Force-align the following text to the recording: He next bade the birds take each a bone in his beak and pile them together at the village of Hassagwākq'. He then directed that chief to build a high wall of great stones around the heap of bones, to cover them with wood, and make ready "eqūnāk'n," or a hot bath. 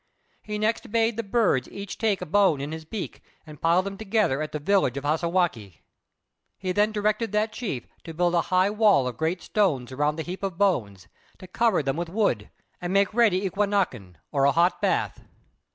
He 0.41 0.57
next 0.57 0.91
bade 0.91 1.15
the 1.15 1.21
birds 1.21 1.67
take 1.67 1.73
each 1.75 2.21
a 2.23 2.25
bone 2.25 2.59
in 2.59 2.71
his 2.71 2.85
beak 2.85 3.21
and 3.45 3.61
pile 3.61 3.83
them 3.83 3.99
together 3.99 4.41
at 4.41 4.51
the 4.51 4.57
village 4.57 4.97
of 4.97 5.03
Hassagwākq'. 5.03 5.77
He 6.57 6.71
then 6.71 6.91
directed 6.91 7.31
that 7.33 7.51
chief 7.53 7.85
to 8.05 8.13
build 8.15 8.33
a 8.33 8.41
high 8.49 8.71
wall 8.71 9.07
of 9.07 9.15
great 9.17 9.43
stones 9.43 9.91
around 9.91 10.15
the 10.15 10.23
heap 10.23 10.41
of 10.41 10.57
bones, 10.57 11.07
to 11.37 11.45
cover 11.45 11.83
them 11.83 11.97
with 11.97 12.09
wood, 12.09 12.49
and 12.81 12.91
make 12.91 13.13
ready 13.13 13.47
"eqūnāk'n," 13.47 14.15
or 14.31 14.45
a 14.45 14.51
hot 14.53 14.81
bath. 14.81 15.23